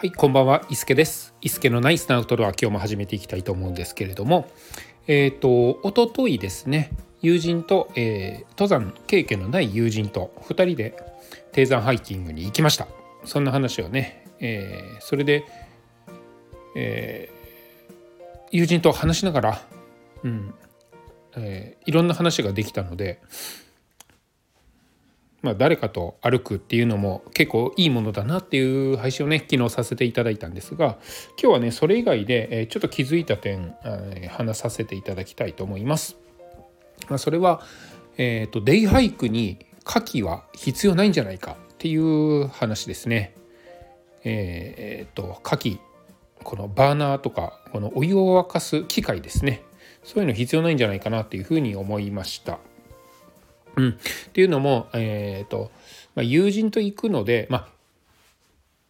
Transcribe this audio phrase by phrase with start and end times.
[0.00, 1.34] はい、こんばんは、伊助です。
[1.42, 4.48] 伊助のナイスなアウトドア、今日も始めていきたいと思うんですけれども、
[5.06, 10.96] えっ、ー、と、おとといですね、友人と、えー、登山経験のない友人と2人で
[11.52, 12.88] 低山ハイキングに行きました。
[13.26, 15.44] そんな話をね、えー、それで、
[16.74, 17.28] え、
[18.50, 19.62] 友人と話しながら、
[20.24, 20.54] うん
[21.36, 23.20] えー、いろんな話ができたので、
[25.42, 30.98] まあ、誰かと歩くっていうのも結構いいものだなっていう配信をね昨日させていただいたんですが
[31.40, 33.74] 今日はねそれ以外でちょっと気づいた点
[34.28, 36.16] 話させていただきたいと思います。
[37.08, 37.62] まあ、それは、
[38.18, 43.34] えーと、デイハイクに火器は必要ないんじゃないかっていう話ですね。
[44.22, 45.80] えー、と火器
[46.42, 49.62] このバーナーとかこのお湯を沸かす機械ですね
[50.04, 52.58] そういうの必要ないんじゃないかなっていうふうに思いました。
[53.76, 53.94] うん、っ
[54.32, 55.70] ていうのも、えーと
[56.14, 57.68] まあ、友人と行くので、ま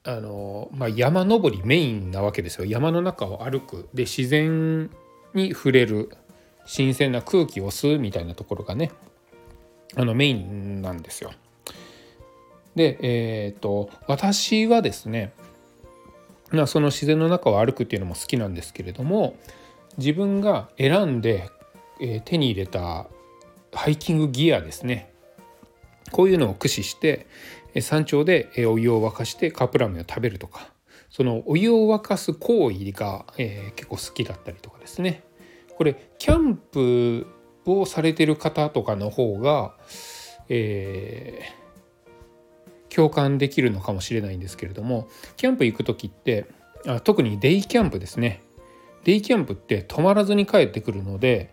[0.04, 2.64] ああのまあ、山登りメインなわけですよ。
[2.64, 3.88] 山の中を歩く。
[3.92, 4.90] で自然
[5.34, 6.10] に触れる。
[6.70, 8.92] 新鮮な空気を吸うみたいなところがね
[9.96, 11.32] あのメインなんですよ。
[12.76, 15.32] で、えーと、私はですね、
[16.52, 19.34] まあ、その自然の中を歩くっていうのも好きなんですけれども
[19.98, 21.50] 自分が選んで、
[22.00, 23.08] えー、手に入れた
[23.72, 25.12] ハイキングギアですね。
[26.12, 27.26] こういうのを駆使して
[27.80, 30.72] 山頂でお湯を沸かしてカップラーメンを食べるとか。
[31.10, 35.24] そのお湯を沸かす行為が、えー、結構好きだったりとかですね。
[35.76, 37.26] これキャンプ
[37.66, 39.74] をされてる方とかの方が、
[40.48, 46.46] えー、共感できるのかもしれないんですけれどもキャンプ行く時って
[46.86, 48.42] あ特にデイキャンプですね。
[49.04, 51.50] デイキャンプって泊まらずに帰ってくるので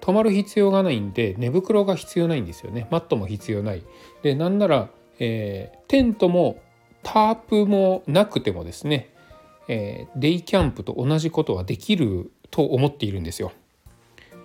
[0.00, 2.86] 泊まる必要がないんで寝袋が必要ないんですよね。
[2.90, 3.82] マットも必要ない。
[4.22, 6.60] でなんなら、えー、テントも
[7.02, 9.12] タープもなくてもですね、
[9.68, 13.52] えー、デイキャンプと同じことはできると思っているんですよ。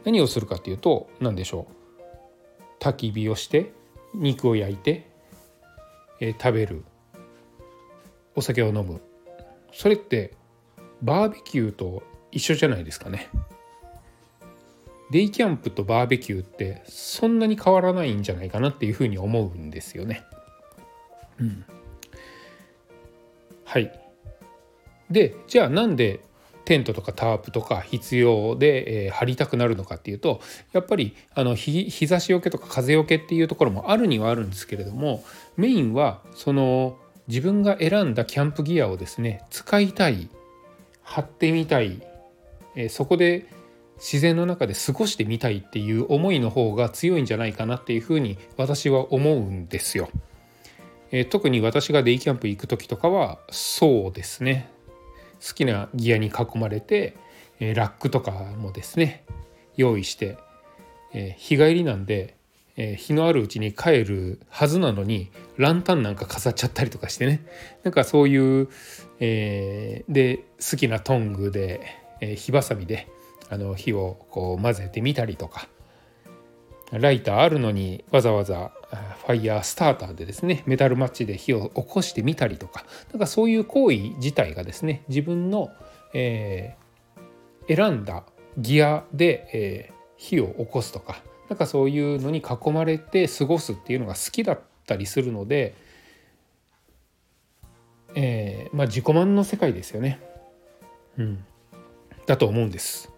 [0.03, 1.67] 何をするかっていうと何でしょ
[2.79, 2.83] う。
[2.83, 3.72] 焚き火をして
[4.13, 5.09] 肉を焼いて、
[6.19, 6.83] えー、食べる。
[8.35, 9.01] お酒を飲む。
[9.72, 10.33] それって
[11.01, 13.29] バーベキューと一緒じゃないですかね。
[15.15, 20.25] デイキャンプとバーベキューってそんなに変わらないんじゃないかなっていうふうに思うんですよね。
[21.39, 21.65] うん、
[23.63, 23.97] はい
[25.09, 26.19] でじゃあなんで
[26.65, 30.41] テントとかタープとか必要で、えー、張りたくなるのかっていうと
[30.73, 35.23] やっぱりあの日日差しよけとか風よけっていうところもあるにはあるんですけれども
[35.55, 36.97] メインはその
[37.29, 40.29] 自分が選んだキャンプギアをですね使いたい
[41.03, 42.01] 貼ってみたい、
[42.75, 43.45] えー、そこで
[43.97, 50.09] 自然の中で過ごしてみたいっていう思いの方が強いんじゃないかなっていうふうに私は思うんですよ。
[51.11, 54.69] えー、特に私がデイキャンプ行く時とかはそうですね
[55.45, 57.16] 好きなギアに囲まれて、
[57.59, 59.23] えー、ラックとかもですね
[59.78, 60.38] 用意して、
[61.13, 62.35] えー、日帰りなんで、
[62.78, 67.45] え日のあるうちに帰るはずなのにランタンなんか飾っちゃったりとかしてね
[67.84, 68.69] なんかそういう、
[69.19, 71.81] えで好きなトングで、
[72.19, 73.07] え火ばさみで
[73.50, 75.67] あの火をこう混ぜてみたりとか
[76.91, 78.72] ライターあるのにわざわざ
[79.25, 85.69] ファイヤースターターでですねメタルマッチで火を起こしてみたりとかなんかそういう行為自体がですね自分の、
[86.13, 88.23] えー、選んだ
[88.57, 95.75] ギアで、えー、火を起こすとかなんかそういうのに囲まれて過ごすっていうのが好きだったりするので、
[98.16, 100.19] えー、まあ自己満の世界ですよね。
[101.17, 101.45] うん、
[102.25, 103.14] だと思うんです。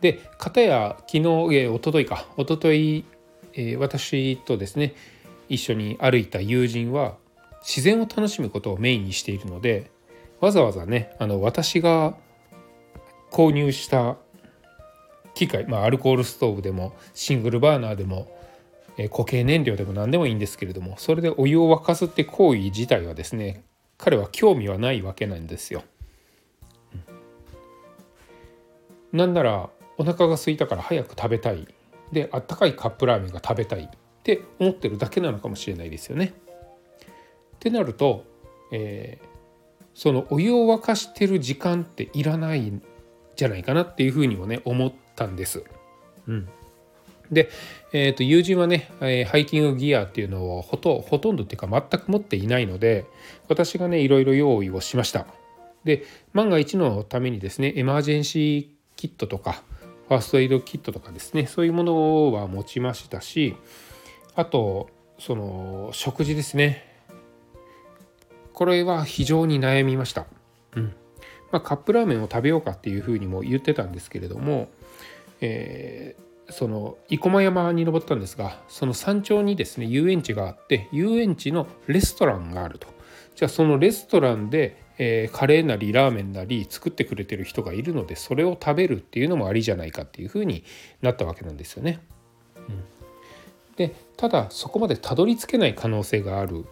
[0.00, 3.04] で片や昨日、えー、一昨日か一昨日、
[3.54, 4.94] えー、私とですね
[5.48, 7.16] 一緒に歩いた友人は
[7.62, 9.90] 自然を楽しむことをメインにしているので
[10.40, 12.14] わざわざねあの私が
[13.30, 14.16] 購入した
[15.34, 18.28] 機械、まあ、アルコールストーブでもシングルバーナーでも、
[18.96, 23.64] えー、固形燃料でも何でもいいんですけれどもそれでお湯を沸かすって行為自体はですね
[23.98, 25.82] 彼は興味はないわけなんですよ。
[29.12, 29.68] なんなら
[30.00, 31.68] お腹が空いたから早く食べたい
[32.10, 33.88] であったかいカップラーメンが食べたいっ
[34.22, 36.32] て思ってるだけなのかもしれないですよね。
[37.56, 38.24] ってなると、
[38.72, 39.26] えー、
[39.92, 42.82] そのお湯を沸かしてる時間っていらないん
[43.36, 45.64] じゃないかなっていうふうにもね思ったんです。
[46.26, 46.48] うん、
[47.30, 47.50] で、
[47.92, 53.04] えー、と友人はね、えー、ハイキングギアっていうのをほとほとんどっていうか全く持っていないので
[53.48, 55.26] 私がねいろいろ用意をしました。
[55.84, 59.62] で万が一のためにですねエマージェンシーキットとか
[60.10, 61.46] ファーストエイドキットとかですね。
[61.46, 63.54] そういうものは持ちましたし
[64.34, 64.90] あと
[65.20, 66.84] その食事ですね。
[68.52, 70.26] これは非常に悩みました。
[70.74, 70.94] うん。
[71.52, 74.68] まあ、カップラーメンを食べようかっていうふうにも言ってたんですけれども、
[75.40, 82.88] えー、その生駒山に登ったんですがその山頂にですね遊園地があって遊園地のレストランがあると。
[83.36, 90.62] じゃあそのレストランで、えー、カレーなりラーメンなり作ってくれてる人がいるのでそれを食べるっていうのもありじゃないかっていうふうに
[91.00, 92.00] なったわけなんですよね。
[92.56, 92.84] うん、
[93.76, 96.66] でただそこまでたどり着けない可能性がある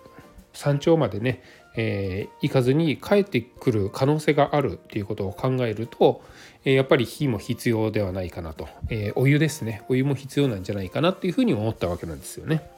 [0.53, 1.43] 山頂までね
[1.81, 6.23] えー、行かずに帰ってくる可能性があるっていうことを考えると、
[6.65, 12.69] えー、やっぱり火も必要ではないかなと、え、お湯ですねお湯も必要なんじゃないかなっていうふうに思ったわけなんですよね。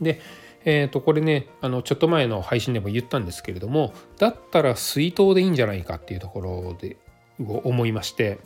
[0.00, 0.20] で
[0.64, 6.96] えー、とこれねあのちょっと前の配信でも言ったんですけれどもだったら水筒でいいんじゃないかっていうところで
[7.38, 8.38] 思いまして、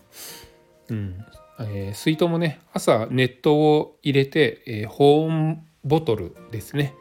[0.89, 1.25] うん。
[1.59, 6.95] えー、水筒もね朝熱湯を入れて、えー、保温ボトルですね。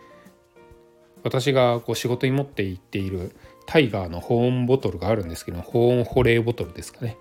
[1.24, 3.36] 私がこう仕事に持って行っている
[3.66, 7.18] タイガーの保温ボトルがあるんですけど保温保冷ボトルですかね。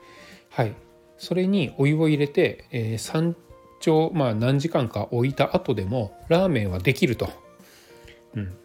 [0.51, 0.75] はい。
[1.17, 3.35] それにお湯を入れて、えー、山
[3.81, 7.31] 頂まあ何時間か置いた後でもラーメンはできると、
[8.35, 8.57] うん、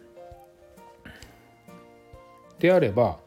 [2.58, 3.18] であれば、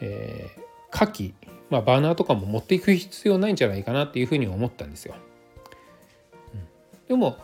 [0.00, 1.34] えー、牡蠣、
[1.70, 5.14] まあ、バーナーとかも持っていく必要ないんじゃないかなっていうふうに思ったんですよ。
[6.54, 6.68] うん、
[7.08, 7.36] でも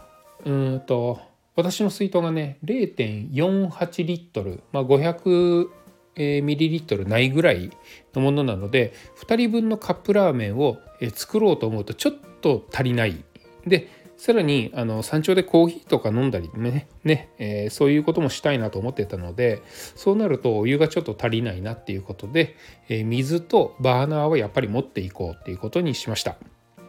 [0.45, 1.21] うんと
[1.55, 5.69] 私の水筒がね0.48リットル、まあ、500
[6.17, 7.71] ミリリットルないぐらい
[8.15, 10.79] のものなので2人分のカップラーメンを
[11.15, 13.25] 作ろうと思うとちょっと足りない。
[13.67, 13.89] で
[14.23, 19.65] さらにあの山頂でコーヒーとか飲んだりねね、えー、そういうこともしたいなと思ってたので
[19.97, 22.55] そうなるとお湯がちょっと足りないなっていうことで、
[22.89, 26.37] えー、水とバーナーはやっぱり持っていこうっていうことにしました。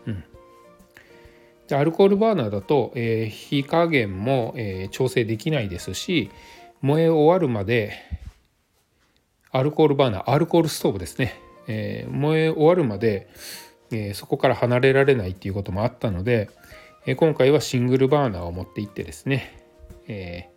[0.05, 0.23] うん
[1.67, 6.29] でアルコールバーナーだと、えー、火加減も、え、調整できないですし
[6.81, 7.93] 燃え終わるまで
[9.49, 11.33] アルコールバーナーアルコールストーブですね、
[11.67, 13.27] え、燃え終わるまで、
[13.91, 16.49] えそこから離れられないっていうこともあったので、
[17.05, 19.59] え今回はシングルバーナーを持っていってですね、
[20.07, 20.49] え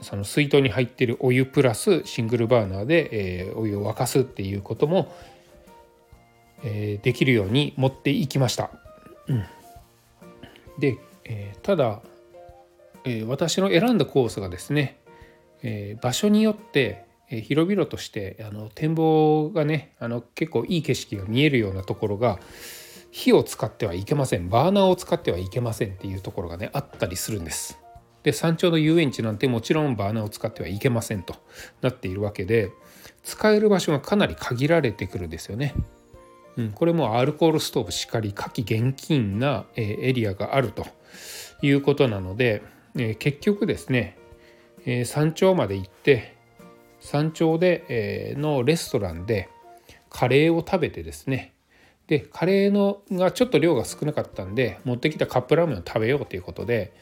[0.00, 5.12] その水筒に入ってるお湯プラスシングルバーナーで、えお湯を沸かすっていうことも、
[6.64, 8.70] えできるように持っていきました。
[9.26, 9.44] うん、
[10.78, 12.00] で、え、ただ、
[13.04, 14.98] え、私の選んだコースがですね、
[15.62, 17.04] え、場所によって、
[17.40, 22.38] 広々としてあの展望がねあの結構いい景色が見えるようなところが
[23.12, 27.78] 火を使ってはいけませんバーナーを使ってはいけませんっていうところがねあったりするんです。
[28.22, 31.34] で山頂の遊園地なんてもちろんバーナーを使ってはいけませんと
[31.82, 32.70] なっているわけで
[33.22, 35.74] 使える場所がかなり限られてくるんですよね。
[36.56, 40.86] うん、これもアルコールストーブしかり火気厳禁なエリアがあると
[41.60, 42.62] いうことなので
[42.96, 44.16] え結局ですね
[44.86, 46.34] え山頂まで行って
[47.00, 49.48] 山頂でえのレストランで
[50.08, 51.51] カレーを食べてですね
[52.12, 56.92] でカレーのがちょっと量が少なかったんで持ってきたカップラーメンを食べようということで、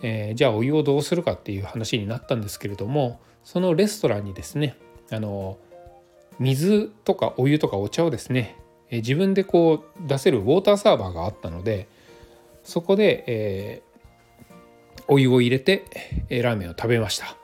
[0.00, 4.78] えー、じゃあお湯をどうするかっていう話になったんですけれどもそのレストランにですね
[5.10, 5.58] あの
[6.38, 8.56] 水とかお湯とかお茶をですね
[8.88, 11.86] え自分でこう出せるウォーターサーバーがあったので
[12.64, 15.84] そこで、えー、お湯を入れて、
[16.30, 17.36] え、ラーメンを食べました。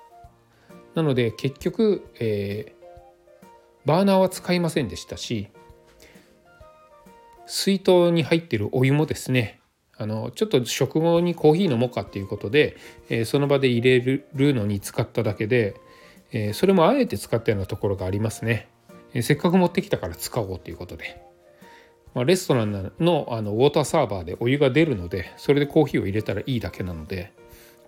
[0.96, 2.74] なので結局、え、
[3.84, 5.48] バーナーは使いませんでしたし
[7.52, 9.60] 水筒に入ってるお湯もですね
[9.98, 12.78] あのちょっと食後にコーヒー飲もうかっていうことで、
[13.10, 15.76] えー、その場で入れるのに使っただけで、
[16.32, 18.68] えー、それもあえて使ったようなところがありますね、
[19.12, 21.22] えー、せっかく持ってきたから使おうということで。
[22.14, 27.32] まあ、レストランのあのウォーターサーバーでお湯が出るのでそれでコーヒーを入れたらいいだけなので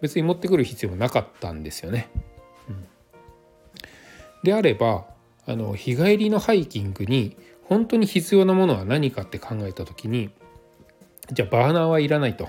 [0.00, 2.09] 別に持ってくる必要もなかったんですよね。
[2.71, 2.87] うん、
[4.42, 5.04] であれば
[5.47, 10.30] あの日帰りのハイキングに本当に必要なものは何かって考えた時に
[11.33, 12.49] じゃあバーナーはいらないと。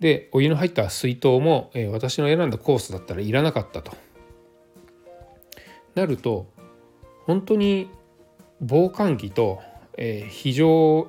[0.00, 3.92] でお湯の入った水筒も、えー、私の選んだコースだったらいらなかったと。
[5.94, 6.46] なると
[7.26, 7.90] 本当に
[8.60, 9.60] 防寒着と
[10.02, 11.08] えー、非常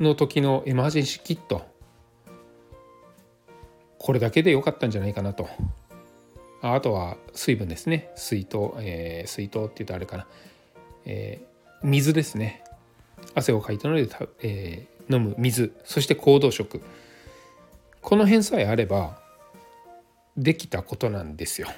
[0.00, 1.62] の時のエマージェンシーキット
[3.98, 5.48] これだけで良かったんじゃないかなと
[6.60, 10.26] あとは水分ですね水筒、えー、水筒って言うとあれかな、
[11.04, 11.51] えー、
[11.82, 12.62] 水ですね。
[13.34, 14.08] 汗をかいたので、
[14.42, 15.72] えー、飲む水。
[15.84, 16.80] そして行動食。
[18.00, 19.18] この辺さえあれば
[20.36, 21.68] できたことなんですよ。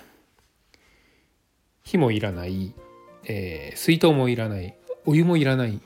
[1.83, 2.75] 火もいらない、
[3.25, 5.73] えー、水筒もいらないお湯もいらない。
[5.73, 5.81] も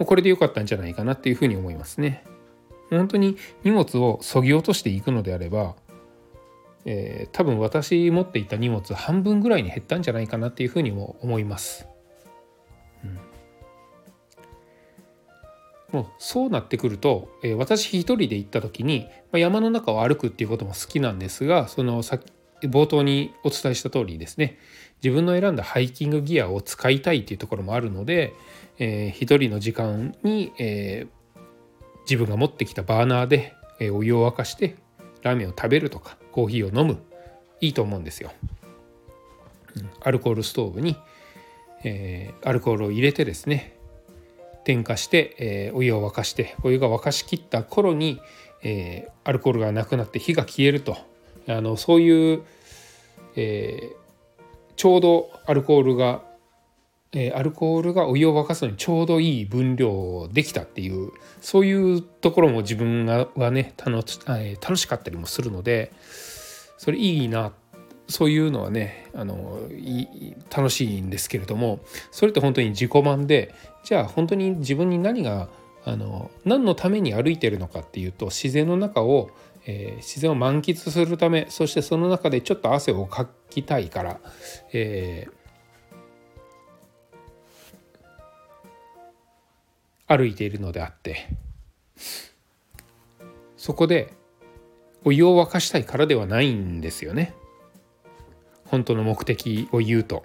[0.00, 2.24] うこれで良かったんじゃないかなっていうふうに思いますね。
[2.90, 5.76] 本当に荷物をそぎ落としていくのであれば
[6.84, 11.86] えー、多分私持っていた荷物半分ぐらいに減ったんじゃないかなっていうふうにも思います。
[15.92, 22.18] もうそうなってくると、えー、私一人で行った時に、まあ、山の中を歩くっていうことも好きなんですがそのさ
[22.62, 24.58] 冒頭にお伝えした通りですね。
[25.02, 28.34] 自分の選んだハイキングギアを使いたいっていうところもあるので、
[28.78, 31.40] えー、一人の時間に、えー、
[32.02, 34.76] 自分が持ってきたバーナーで、えー、お湯を沸かして
[35.22, 36.98] ラーメンを食べるとかコーヒーを飲む
[37.62, 38.30] いいと思うんですよ。
[40.02, 40.96] アルコールストーブに、
[41.84, 43.79] えー、アルコールを入れてですね
[44.70, 48.20] 点火して、えー、お湯を沸かしてお湯が沸かしきった頃に、
[48.62, 50.96] えー、アルコールがなくなって火が消えると。
[51.48, 52.42] あのそういう、
[53.34, 53.90] え
[54.76, 56.22] ちょうどアルコールが、
[57.12, 61.10] えアルコールがお湯を沸かすのにちょうどいい分量できたっていう
[61.40, 65.92] そういうところも自分がはね楽楽しかったりもするので
[66.78, 67.52] それいいな
[68.06, 69.58] そういうのはねあの
[70.54, 71.80] 楽しいんですけれども
[72.12, 75.48] それって本当に自己満でじゃあ本当に自分に何が
[75.84, 79.30] あの何のために歩いてるのかっていうと自然の中を、
[79.66, 84.20] えー、自然を満喫するためそしてその中でちょっと汗をかきたいから、
[84.72, 91.28] えー、歩いているのであって
[93.56, 94.12] そこで
[95.04, 97.34] お湯を沸かしたいからではないんですよね。
[98.66, 100.24] 本当の目的を言うと。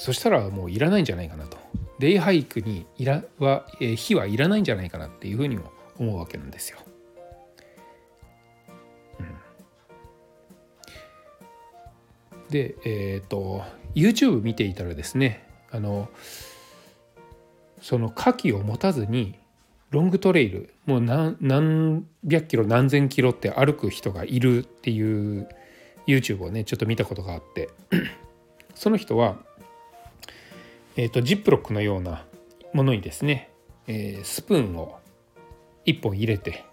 [0.00, 1.58] そしたらもういらないんじゃないかなと。
[1.98, 6.78] デイハイクにいらは、えー、火はいらないんじゃないかなっていうふうにも思うわけなんですよ。
[12.32, 13.62] うん、でえっ、ー、と
[13.94, 16.08] YouTube 見ていたらですねあの
[17.82, 19.38] その火器を持たずに
[19.90, 25.46] ロングトレイルもう何何百キロ何千キロって歩く人がいるっていう
[26.06, 27.68] YouTube をねちょっと見たことがあって。
[28.80, 29.36] その人は
[30.96, 32.24] えーと、ジップロックのような
[32.72, 33.50] ものにですね、
[33.86, 34.98] えー、スプーンを
[35.86, 36.64] 1本入れて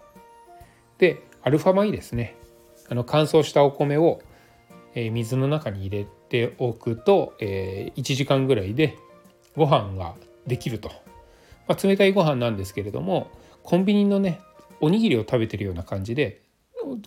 [0.98, 2.36] でアルファ米ですね
[2.88, 4.20] あの乾燥したお米を、
[4.94, 8.98] え、水の中に入れておくと、えー、1時間ぐらいで
[9.56, 10.14] ご飯が
[10.46, 10.88] できると、
[11.66, 13.30] まあ、冷たいご飯なんですけれども
[13.62, 14.40] コンビニのね
[14.80, 16.42] おにぎりを食べてるような感じで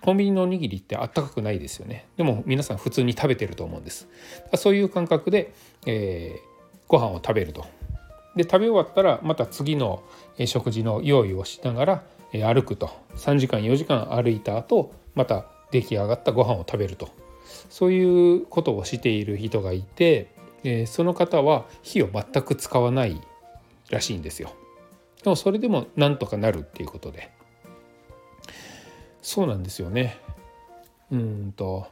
[0.01, 2.07] コンビニのおにぎりってあったかくないですよね。
[2.17, 4.07] でも皆さん普通に食べてると思うんです。
[4.55, 5.53] そういう感覚で、
[5.87, 6.50] えー、
[6.91, 7.65] ご飯を食べると。
[8.35, 10.03] で食べ終わったらまた次の
[10.45, 17.09] 食事の用意をしながら歩くと3時間4時間歩いた後また出来上がったご飯を食べると
[17.69, 20.29] そういうことをしている人がいて
[20.85, 23.21] その方は火を全く使わない
[23.89, 24.53] らしいんですよ。
[25.23, 27.31] でもそれでもなんとかなるっていうことで
[29.21, 30.17] そうなんですよね。
[31.11, 31.87] うんと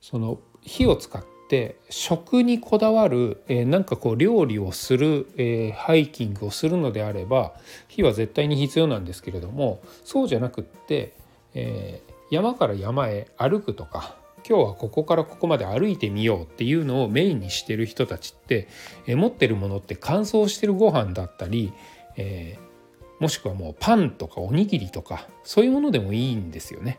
[0.00, 7.52] その火を使っって食にこだわる、えー、なんかこう料理をする、えー、ハイキングをするのであれば
[7.88, 11.12] 火は絶対に必要なんですけれどもそうじゃなくって、
[11.52, 14.16] えー、山から山へ歩くとか
[14.48, 18.66] 今日はここからここまで歩いてみようっていうのをメインにしてる人たちって、
[19.06, 21.74] えー、持ってるものって乾燥してるご飯だったり、
[22.16, 26.98] えー、もしくはもうパンとかおにぎりとかそういうものでもいいんですよね。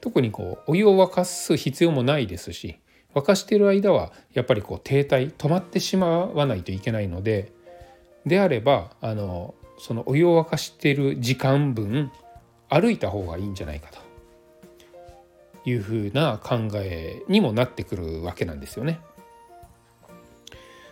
[0.00, 2.78] 特にこうお湯を沸かす必要もないですし
[3.14, 7.52] 沸かしている間はやっぱりこう停滞止まってしまわないといけないので
[8.26, 12.10] であればあのそのお湯を沸かしている時間分
[12.68, 13.98] 歩いた方がいいんじゃないかと
[15.68, 19.00] いうふうな考えにもなってくるわけなんですよね。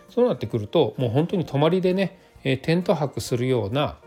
[0.09, 3.97] そうなってくるともう本当に泊まりでねテント泊するような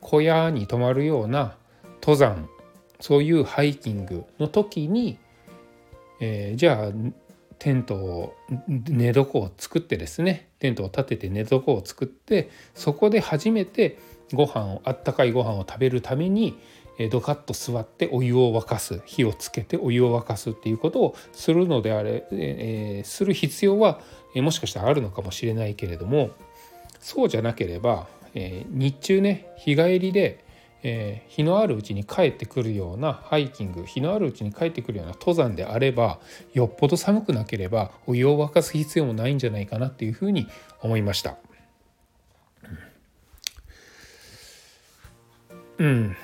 [0.00, 1.56] 小屋に泊まるような
[2.02, 2.48] 登山
[3.00, 5.18] そういうハイキングの時に、
[6.20, 6.92] えー、じゃあ
[7.58, 8.36] テントを
[8.68, 13.98] 寝床を作ってですねテントを立てて寝床を作ってそこで初めて
[14.32, 16.58] ご飯をあったかいご飯を食べるために
[17.10, 24.00] ドカッと座ってお湯を沸かす火をつけてお湯を沸かすっていうことをするのであれ、えー、する必要は、
[24.34, 26.30] えもしかしたらあるのかもしれないけれども
[26.98, 30.45] そうじゃなければ、えー、日中ね日帰りで
[30.88, 36.20] えー、日のあるうちに帰ってくるようなハイキング日のあるうちに帰ってくるような登山であれば
[36.54, 40.46] よっぽど寒くなければお湯を沸かす必要もないんじゃないかなっていうふうに
[40.80, 41.38] 思いました。
[45.78, 46.16] うん、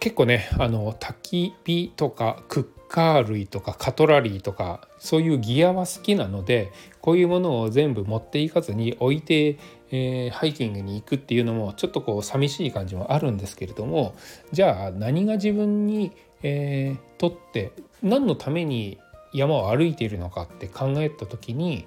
[0.00, 9.58] 結構ねあの焚き火とかクッカー類とかカトラリーとかそういうギアは好きなのでこういうものを全部持っていかずに置いて
[9.90, 14.14] えー、ハイキングに行くっていうのもちょっとこう寂しい感じもあるんですけれども
[14.52, 16.12] じゃあ何が自分に、
[16.42, 17.72] えー、とって
[18.02, 18.98] 何のために
[19.32, 21.86] 山を歩いているのかって考えた時に、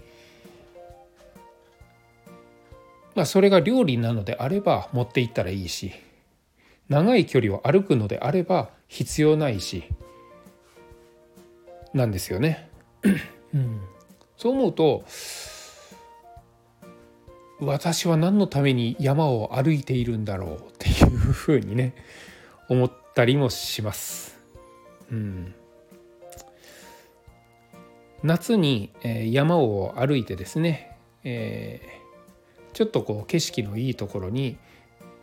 [3.15, 5.93] まあ、それが料理なのであれば持って行ったらいいし
[6.89, 9.83] 長い距離を歩くのであれば必要ないし
[11.93, 12.69] なんですよね。
[13.53, 13.81] うん、
[14.35, 15.03] そう思うと
[17.59, 21.95] 私は何のために山を歩いているんだろうっていうふうにね
[22.69, 24.37] 思ったりもします。
[25.11, 25.55] うん、
[28.23, 34.57] 夏に、え、山を歩いてですね、えー、ちょっとこう景色のいいところに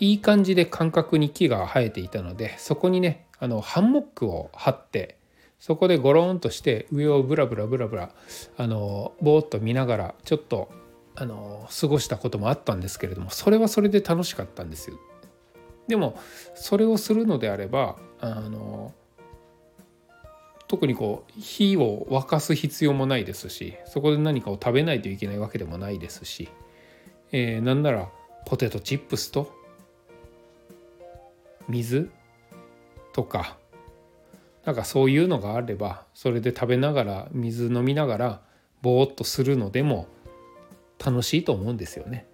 [0.00, 5.18] いい感じで間隔に木が生えていたのでそこにねあのハンモックを張って
[5.60, 8.10] そこでゴロンとして上をブラブラブラブラ
[8.56, 10.70] あのぼーっと見ながらちょっと
[11.16, 14.98] あの過ごしたこともあったんですけれどもそれはそれで楽しかったんですよ。
[15.86, 16.18] でも
[16.54, 18.94] それをするのであればあの
[20.66, 26.48] 特にこう火を沸かす必要もないですしそこで何かを食べないといけないわけでもないですし、
[27.32, 28.08] えー、なんなら
[28.46, 29.52] ポテトチップスと
[31.68, 32.10] 水
[33.12, 33.56] とか
[34.64, 38.40] なんかそういうのがあればそれで食べながら水飲みながら
[38.80, 40.08] ぼーっとするのでも
[40.98, 42.26] 楽しいと思うんですよね。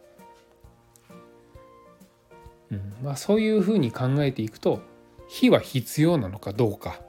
[2.71, 4.81] うんまあ、そういうふうに考えていくと
[5.29, 7.01] 火は必要なのかどうか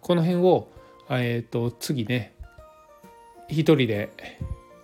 [0.00, 0.68] この辺を、
[1.10, 2.34] えーと、次ね
[3.48, 4.10] 一人で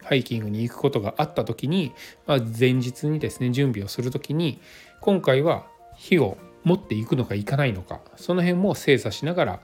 [0.03, 1.93] ハイキングに行くことがあった時に、
[2.27, 4.61] まあ、前日にですね準備をする時に
[5.01, 9.61] 今回は火を持っていくのかいかないのかその辺も精査しながら、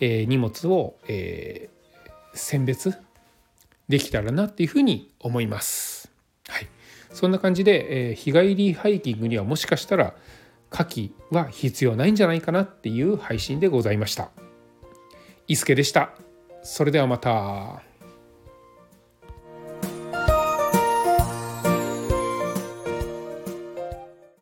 [0.00, 2.96] えー、荷物を、えー、選別
[3.90, 6.10] できたらなっていうふうに思います。
[6.48, 6.68] はい、
[7.12, 10.14] そんな感じで、えー、日帰りハイキングにはもしかしたら
[10.70, 14.30] 夏季は必要ないんじゃないかなっていう配信でございました。
[15.48, 16.12] 伊助でした。
[16.62, 17.89] それではまた。